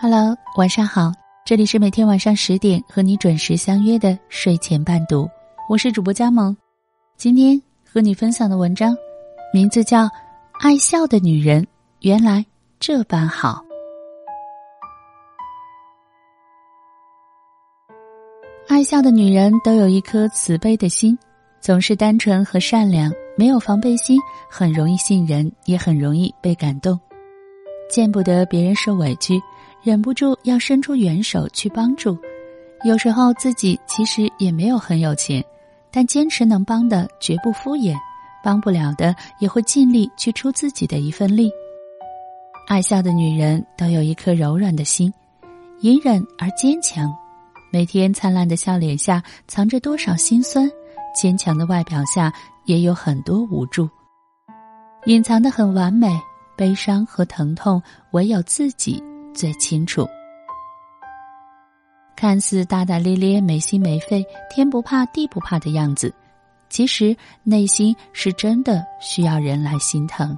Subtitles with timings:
[0.00, 1.10] Hello，晚上好，
[1.44, 5.28] 这里是每天晚上十点和你准时相约的睡前伴读，
[5.68, 6.56] 我是主播佳萌。
[7.16, 8.96] 今天和你分享的文章，
[9.52, 10.04] 名字叫
[10.60, 11.66] 《爱笑的女人
[12.02, 12.46] 原来
[12.78, 13.60] 这般好》。
[18.68, 21.18] 爱笑的女人都有一颗慈悲的心，
[21.60, 24.16] 总是单纯和善良，没有防备心，
[24.48, 26.96] 很容易信任，也很容易被感动。
[27.90, 29.40] 见不得别人受委屈，
[29.82, 32.18] 忍不住要伸出援手去帮助。
[32.84, 35.44] 有时候自己其实也没有很有钱，
[35.90, 37.96] 但坚持能帮的绝不敷衍，
[38.42, 41.50] 帮不了的也会尽力去出自己的一份力。
[42.68, 45.12] 爱笑的女人都有一颗柔软的心，
[45.80, 47.12] 隐忍而坚强。
[47.72, 50.70] 每天灿烂的笑脸下藏着多少心酸，
[51.14, 52.32] 坚强的外表下
[52.64, 53.88] 也有很多无助，
[55.06, 56.08] 隐藏的很完美。
[56.56, 59.00] 悲伤和疼痛，唯有自己
[59.38, 60.06] 最清楚。
[62.16, 66.12] 看似大大咧咧、没心没肺、天不怕地不怕的样子，
[66.68, 70.36] 其实内心是真的需要人来心疼。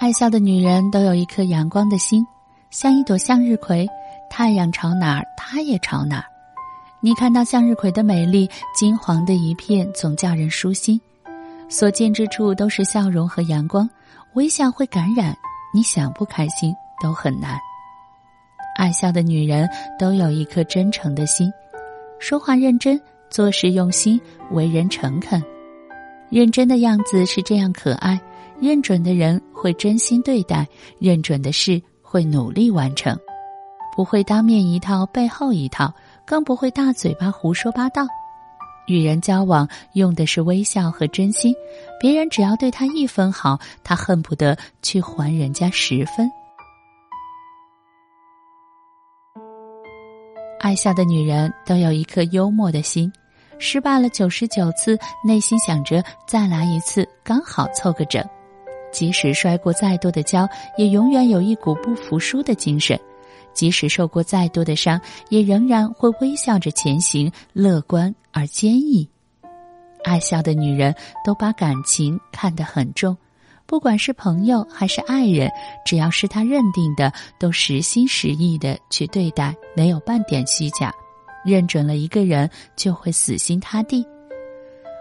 [0.00, 2.26] 爱笑的女人都有一颗阳光的心，
[2.70, 3.88] 像一朵向日葵，
[4.28, 6.24] 太阳朝哪儿，她也朝哪儿。
[7.00, 11.00] 你看到向日葵的美丽，金黄的一片，总叫人舒心。
[11.68, 13.88] 所见之处都是笑容和阳光，
[14.34, 15.34] 微笑会感染，
[15.74, 16.72] 你想不开心
[17.02, 17.58] 都很难。
[18.76, 21.52] 爱笑的女人都有一颗真诚的心，
[22.20, 24.20] 说话认真，做事用心，
[24.52, 25.42] 为人诚恳。
[26.30, 28.20] 认真的样子是这样可爱，
[28.60, 30.66] 认准的人会真心对待，
[30.98, 33.16] 认准的事会努力完成，
[33.96, 35.92] 不会当面一套背后一套，
[36.24, 38.06] 更不会大嘴巴胡说八道。
[38.86, 41.54] 与人交往用的是微笑和真心，
[42.00, 46.30] 别人只要对他一分好，他恨不得去还人家十分。
[50.60, 53.12] 爱笑的女人都有一颗幽默的心，
[53.58, 58.24] 失败了九十九次，内心想着再来一次，刚好凑个整。
[58.90, 60.48] 即使摔过再多的跤，
[60.78, 62.98] 也永远有一股不服输的精神。
[63.54, 69.08] 即使受过再多的伤，也仍然会微笑着前行，乐观而坚毅。
[70.02, 70.94] 爱笑的女人
[71.24, 73.16] 都把感情看得很重，
[73.64, 75.50] 不管是朋友还是爱人，
[75.86, 80.92] 只要是他认定的，都实心实意的去对待，没有半点虚假。
[81.42, 84.06] 认准了一个人，就会死心塌地，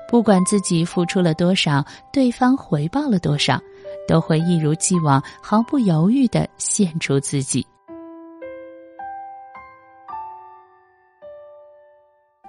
[0.10, 3.60] 不管自己付出了多少，对方回报了多少，
[4.08, 7.66] 都会一如既往，毫不犹豫的献出自己。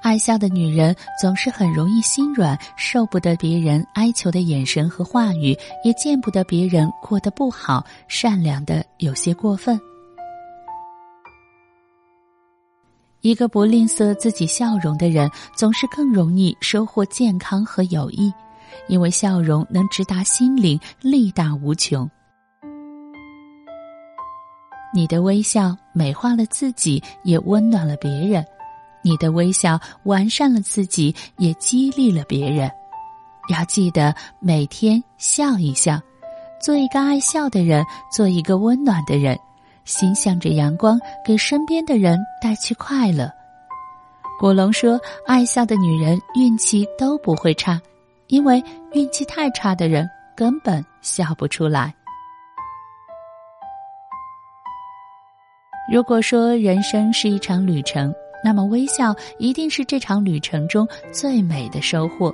[0.04, 9.80] 爱笑的女人总是很容易心软，受不得别人哀求的眼神和话语，也见不得别人过得不好，善良的有些过分。
[13.22, 18.30] 一个不吝啬自己笑容的人，总是更容易收获健康和友谊，
[18.88, 22.06] 因为笑容能直达心灵，力大无穷。
[24.92, 28.44] 你的微笑美化了自己，也温暖了别人。
[29.04, 32.70] 你的微笑完善了自己，也激励了别人。
[33.50, 36.00] 要记得每天笑一笑，
[36.60, 39.38] 做一个爱笑的人，做一个温暖的人，
[39.84, 43.30] 心向着阳光，给身边的人带去快乐。
[44.40, 44.98] 古龙说
[45.28, 47.78] ：“爱笑的女人运气都不会差，
[48.28, 51.94] 因为运气太差的人根本笑不出来。”
[55.92, 58.12] 如果说人生是一场旅程，
[58.44, 62.30] 那么，微笑一定是这场旅程中最美的收获。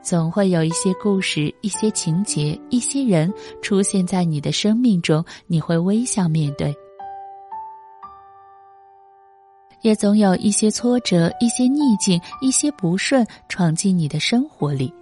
[0.00, 3.32] 总会有一些故事、一些情节、一些人
[3.62, 6.72] 出现在你的生命中，你会微笑面对；
[9.80, 14.92] 也总有一些挫折、一些逆境、一些不顺闯进你的生活里。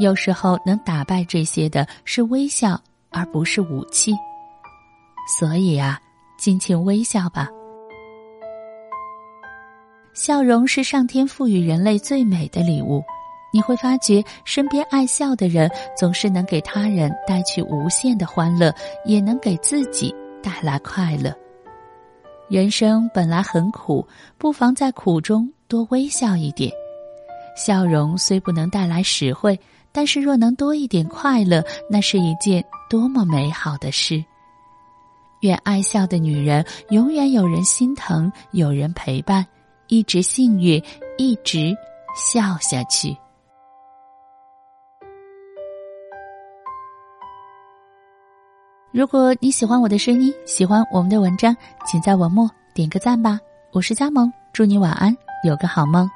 [0.00, 2.78] 有时候，能打败这些的是微笑，
[3.10, 4.12] 而不是武器。
[5.38, 5.98] 所以啊，
[6.38, 7.48] 尽情微笑吧。
[10.16, 13.04] 笑容是上天赋予人类最美的礼物，
[13.52, 18.74] 你会发觉身边爱笑的人总是能给他人带去无限的欢乐，
[19.04, 21.36] 也能给自己带来快乐。
[22.48, 24.08] 人生本来很苦，
[24.38, 26.72] 不妨在苦中多微笑一点。
[27.54, 29.58] 笑容虽不能带来实惠，
[29.92, 34.24] 但是若能多一点快乐，那是一件多么美好的事。
[35.40, 39.44] 愿爱笑的女人永远有人心疼，有人陪伴。
[39.88, 40.82] 一直幸运，
[41.16, 41.76] 一直
[42.14, 43.16] 笑下去。
[48.92, 51.54] 如果你喜欢我的声音，喜欢我们的文章，
[51.86, 53.38] 请在文末点个赞吧。
[53.72, 56.08] 我是佳萌，祝你晚安，有个好梦。